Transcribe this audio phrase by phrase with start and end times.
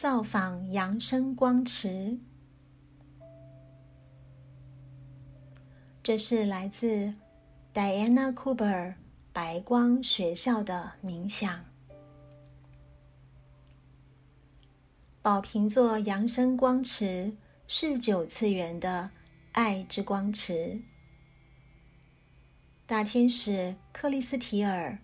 [0.00, 2.18] 造访扬生光池。
[6.02, 7.12] 这是来自
[7.74, 8.94] Diana Cooper
[9.30, 11.66] 白光学校的冥想。
[15.20, 17.36] 宝瓶座扬生光池
[17.68, 19.10] 是九次元的
[19.52, 20.80] 爱之光池。
[22.86, 24.96] 大天使克里斯提尔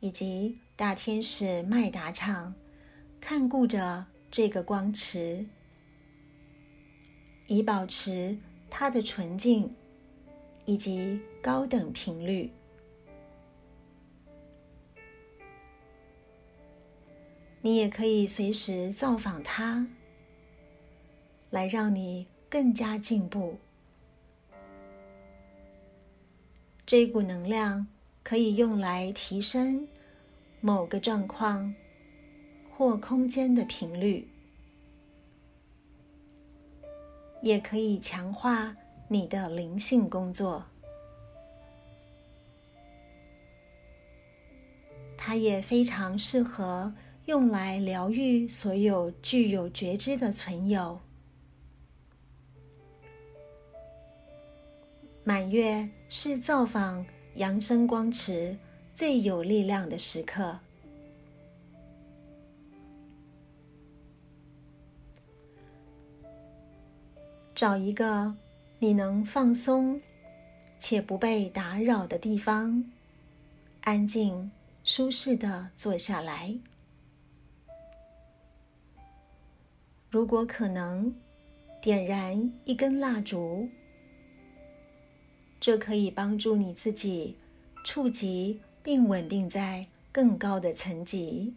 [0.00, 2.54] 以及大天使麦达唱
[3.20, 5.44] 看顾着这个光池，
[7.48, 8.34] 以保持
[8.70, 9.70] 它的纯净
[10.64, 12.50] 以及高等频率。
[17.60, 19.86] 你也可以随时造访它，
[21.50, 23.58] 来让你更加进步。
[26.86, 27.86] 这股能量
[28.22, 29.86] 可以用来提升
[30.62, 31.74] 某个状况
[32.74, 34.26] 或空间的频率，
[37.42, 38.76] 也可以强化
[39.08, 40.64] 你的灵性工作。
[45.16, 46.92] 它也非常适合
[47.26, 51.00] 用来疗愈所有具有觉知的存有。
[55.24, 57.06] 满月是造访
[57.36, 58.56] 扬声光池
[58.92, 60.58] 最有力量的时刻。
[67.62, 68.34] 找一个
[68.80, 70.00] 你能放松
[70.80, 72.84] 且不被打扰的地方，
[73.82, 74.50] 安静、
[74.82, 76.58] 舒适的坐下来。
[80.10, 81.14] 如果可能，
[81.80, 83.68] 点燃一根蜡烛。
[85.60, 87.36] 这可以帮助你自己
[87.84, 91.54] 触及并稳定在更高的层级。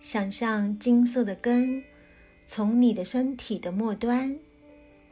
[0.00, 1.84] 想象金色的根
[2.46, 4.34] 从你的身体的末端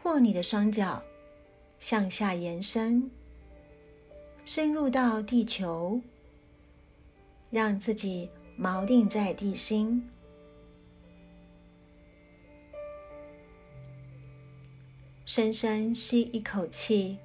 [0.03, 1.03] 或你的双脚
[1.79, 3.11] 向下延伸，
[4.47, 6.01] 深入到地球，
[7.51, 10.09] 让自己锚定在地心。
[15.27, 17.19] 深深吸一口气，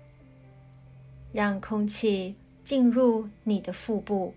[1.31, 2.35] 让空气
[2.65, 4.33] 进入你的腹部，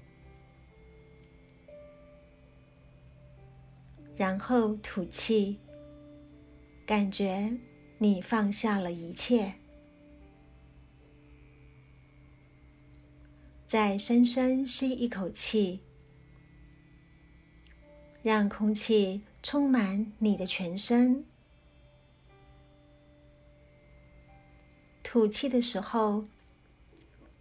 [4.17, 5.59] 然后吐气，
[6.87, 7.57] 感觉
[7.99, 9.53] 你放下了一切。
[13.69, 15.81] 再深深吸一口气，
[18.23, 21.25] 让空气充满你的全身。
[25.03, 26.25] 吐气的时候，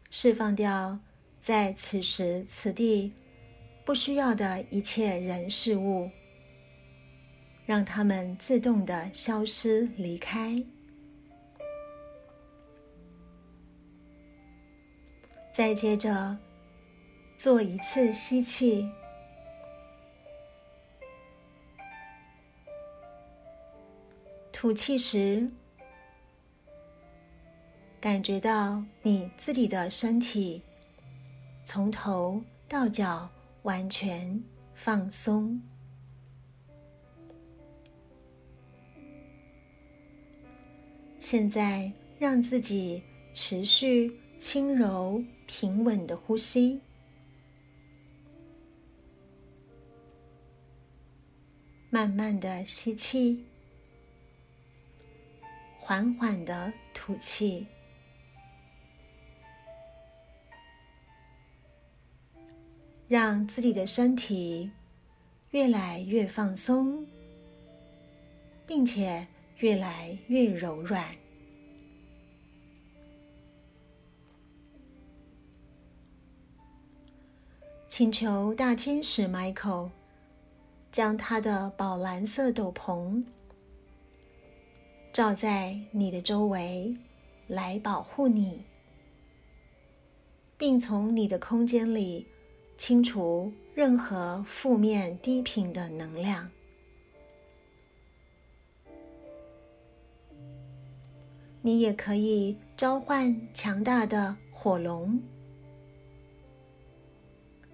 [0.10, 1.00] 释放掉
[1.42, 3.12] 在此时此地
[3.86, 6.10] 不需要的一切人事物，
[7.66, 10.64] 让他们自动的消失离开。
[15.54, 16.38] 再接着
[17.38, 18.90] 做一次吸气，
[24.52, 25.50] 吐气时。
[28.02, 30.62] 感觉到你自己的身体
[31.64, 32.40] 从头
[32.70, 33.28] 到脚
[33.64, 34.44] 完全
[34.76, 35.60] 放松。
[41.26, 43.02] 现在让自己
[43.34, 46.80] 持续轻柔平稳的呼吸，
[51.90, 53.44] 慢慢的吸气，
[55.80, 57.66] 缓缓的吐气。
[63.08, 64.70] 让自己的身体
[65.50, 67.04] 越来越放松，
[68.68, 69.26] 并且
[69.60, 71.12] 越来越柔软。
[77.88, 79.90] 请求大天使 Michael
[80.92, 83.24] 将他的宝蓝色斗篷
[85.14, 86.98] 罩在你的周围，
[87.48, 88.64] 来保护你，
[90.58, 92.26] 并从你的空间里。
[92.78, 96.52] 清除任何负面低频的能量。
[101.66, 105.20] 你也可以召唤强大的火龙，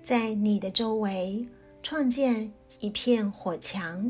[0.01, 1.45] 在你的周围
[1.83, 4.09] 创建一片火墙，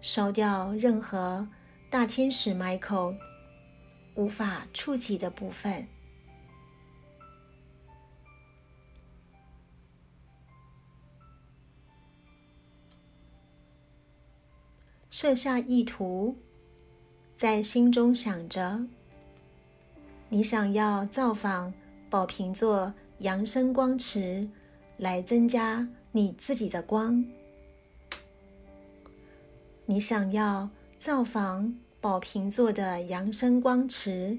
[0.00, 1.48] 烧掉任何
[1.90, 3.16] 大天使 Michael
[4.14, 5.84] 无法触及的部分。
[15.10, 16.36] 设下意图，
[17.36, 18.86] 在心中想着，
[20.28, 21.74] 你想要造访
[22.08, 24.48] 宝瓶座扬升光池，
[24.96, 27.24] 来增加你自己的光。
[29.86, 34.38] 你想要造访宝瓶座的扬升光池，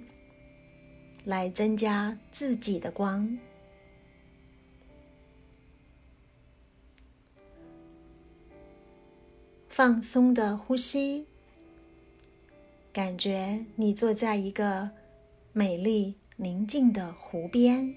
[1.26, 3.38] 来增加自己的光。
[9.70, 11.28] 放松的呼吸，
[12.96, 14.90] 感觉你坐在一个
[15.52, 17.94] 美丽宁静的湖边。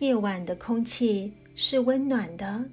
[0.00, 2.68] 夜晚的空气是温暖的，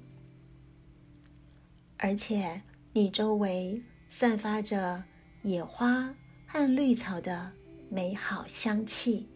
[1.96, 2.60] 而且
[2.92, 5.02] 你周围散发着
[5.44, 6.14] 野花
[6.46, 7.50] 和绿草的
[7.88, 9.26] 美好香气。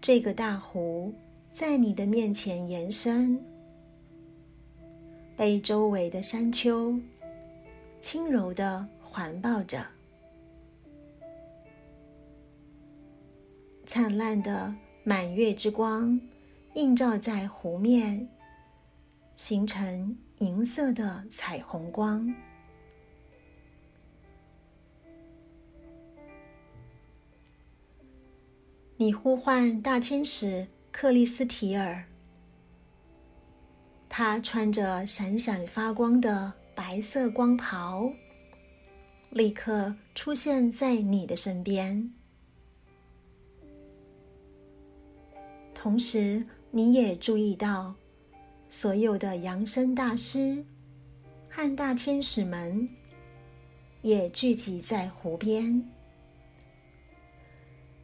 [0.00, 1.12] 这个大湖。
[1.52, 3.40] 在你的面前延伸，
[5.36, 6.98] 被周围的山丘
[8.00, 9.86] 轻柔的环抱着，
[13.86, 16.20] 灿烂的满月之光
[16.74, 18.28] 映照在湖面，
[19.36, 22.34] 形成银色的彩虹光。
[28.96, 30.68] 你呼唤大天使。
[30.96, 32.04] 克里斯提尔，
[34.16, 38.08] 他穿着闪闪发光的白色光袍，
[39.30, 42.12] 立刻出现在你的身边。
[45.74, 47.92] 同时，你也注意到，
[48.70, 50.64] 所有的扬声大师
[51.48, 52.88] 和大天使们
[54.02, 55.84] 也聚集在湖边，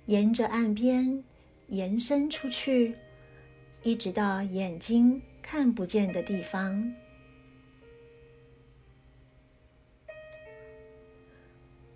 [0.06, 1.22] 沿着岸边。
[1.68, 2.96] 延伸出去，
[3.84, 6.94] 一直到眼睛看不见的地方。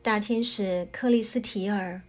[0.03, 2.03] 大天使克里斯提尔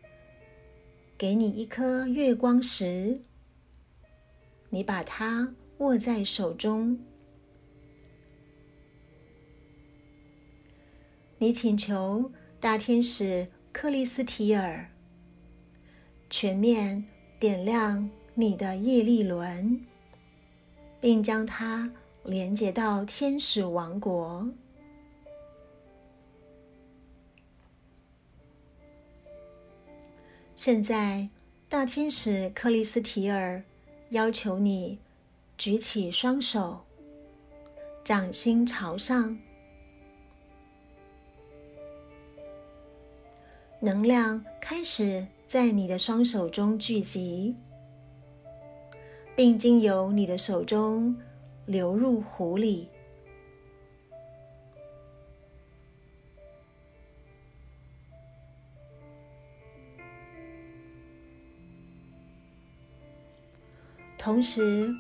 [1.15, 3.21] 给你一颗月光石，
[4.71, 7.00] 你把它握在手中。
[11.38, 14.89] 你请求大天使克里斯提尔
[16.27, 17.06] 全面。
[17.38, 19.86] 点亮你的业力轮，
[21.06, 21.88] 并将它
[22.24, 24.50] 连接到天使王国。
[30.56, 31.30] 现在，
[31.69, 33.63] 大天使克里斯提尔
[34.10, 34.98] 要求你
[35.60, 36.84] 举起双手，
[38.04, 39.38] 掌心朝上，
[43.80, 45.28] 能量开始。
[45.48, 47.56] 在你的双手中聚集，
[49.36, 51.16] 并经由你的手中
[51.66, 52.88] 流入湖里。
[64.18, 64.92] 同时，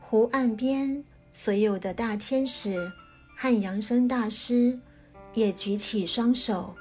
[0.00, 2.90] 湖岸边所有的大天使
[3.36, 4.76] 和扬声大师
[5.34, 6.74] 也举起双手。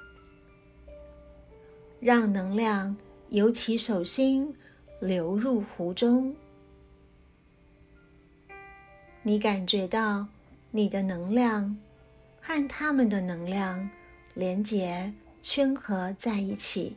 [1.99, 2.97] 让能量
[3.29, 4.55] 由其手心
[4.99, 6.35] 流入湖中，
[9.23, 10.27] 你感觉到
[10.71, 11.77] 你的能量
[12.41, 13.89] 和他们的能量
[14.33, 16.95] 连结圈合在一起。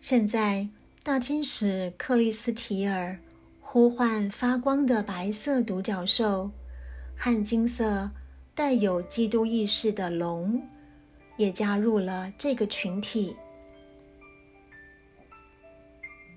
[0.00, 0.68] 现在，
[1.02, 3.18] 大天使克里斯提尔
[3.60, 6.50] 呼唤发光的白色独角兽
[7.16, 8.10] 和金色。
[8.54, 10.62] 带有基督意识的龙
[11.38, 13.34] 也加入了这个群体，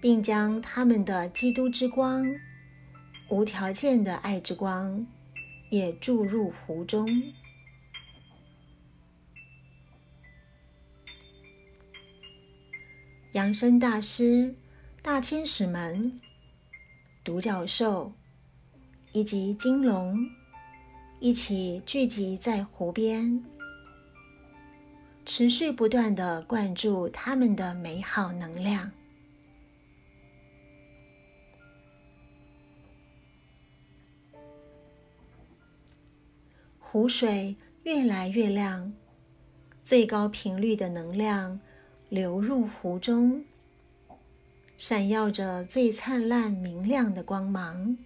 [0.06, 2.32] 并将他们的基督之光、
[3.28, 5.08] 无条件的爱之光
[5.72, 7.10] 也注入湖中。
[13.32, 14.54] 扬声大师、
[15.02, 16.22] 大天使们、
[17.24, 18.14] 独角兽
[19.12, 20.24] 以及金龙。
[21.20, 23.44] 一起聚集在湖边，
[25.26, 28.92] 持续不断的灌注他们的美好能量。
[36.96, 38.94] 湖水越来越亮，
[39.84, 41.60] 最高频率的能量
[42.08, 43.44] 流入湖中，
[44.78, 47.98] 闪耀着最灿烂明亮的光芒。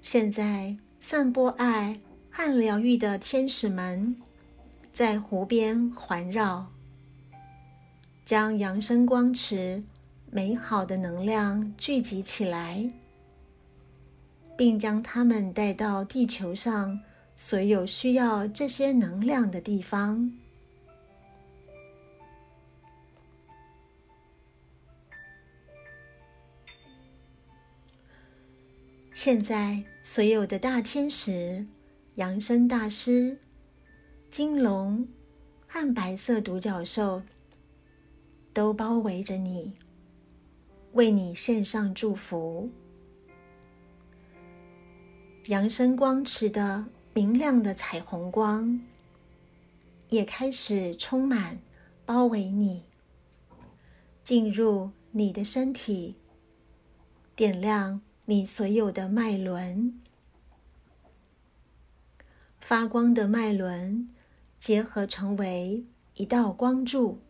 [0.00, 2.00] 现在，散播爱
[2.30, 4.16] 和疗愈的天使们
[4.96, 6.72] 在湖边环绕，
[8.24, 9.82] 将扬升光池
[10.30, 12.90] 美好的能量聚集起来，
[14.56, 16.98] 并将它们带到地球上
[17.34, 20.32] 所有需要这些能量的地方。
[29.12, 31.66] 现在，所有的大天使、
[32.14, 33.36] 扬声大师、
[34.36, 35.08] 金龙
[35.66, 37.22] 和白色独角兽
[38.52, 39.72] 都包围着你，
[40.92, 42.68] 为你献上祝福。
[45.46, 48.78] 扬声光池的明亮的彩虹光
[50.10, 51.58] 也开始充满、
[52.04, 52.84] 包围你，
[54.22, 56.14] 进入你的身体，
[57.34, 58.02] 点亮。
[58.26, 59.98] 你所有的脉轮，
[62.60, 64.10] 发光的脉轮
[64.66, 65.84] 结合成为
[66.16, 67.20] 一道光柱。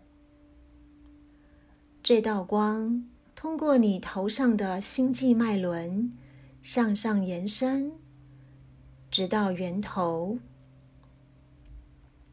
[2.02, 6.10] 这道光通过你头上的星际脉轮
[6.62, 7.92] 向上延伸，
[9.10, 10.38] 直到源头，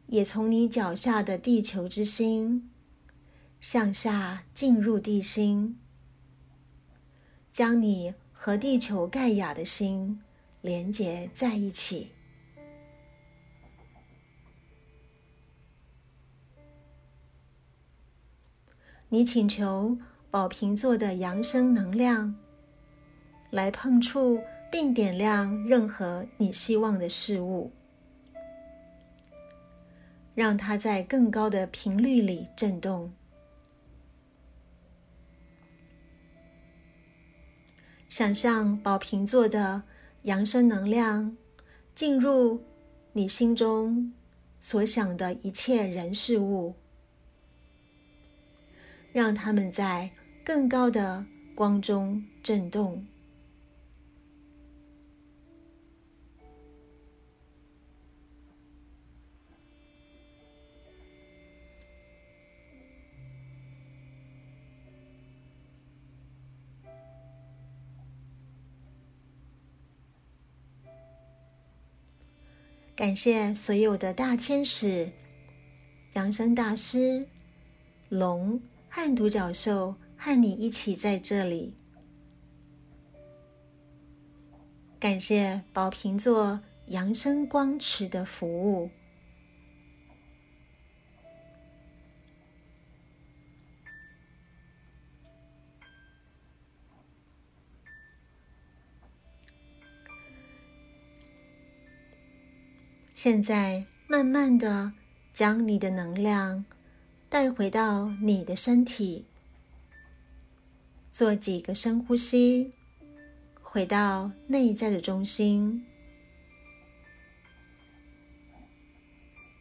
[0.06, 2.70] 也从你脚下的地球之心
[3.60, 5.78] 向下进入地心，
[7.52, 8.14] 将你。
[8.32, 10.20] 和地球盖亚的心
[10.62, 12.13] 连接在一起。
[19.14, 19.96] 你请求
[20.28, 22.34] 宝瓶座的扬升能量
[23.50, 24.40] 来碰触
[24.72, 27.70] 并点亮任何你希望的事物，
[30.34, 33.12] 让它在更高的频率里震动。
[38.08, 39.84] 想象宝瓶座的
[40.22, 41.36] 扬升能量
[41.94, 42.60] 进入
[43.12, 44.12] 你心中
[44.58, 46.74] 所想的一切人事物，
[49.14, 50.10] 让他们在
[50.42, 53.06] 更高的光中震动。
[72.96, 75.12] 感谢所有的大天使、
[76.14, 77.28] 扬声大师、
[78.08, 78.60] 龙
[78.96, 81.74] 和独角兽和你一起在这里。
[85.00, 88.88] 感谢宝瓶座扬声光池的服务。
[103.16, 104.92] 现在，慢慢的
[105.32, 106.64] 将你的能量
[107.34, 109.24] 带回到你的身体，
[111.12, 112.70] 做几个深呼吸，
[113.60, 115.84] 回到内在的中心，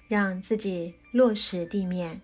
[0.07, 2.21] 让自己落实地面。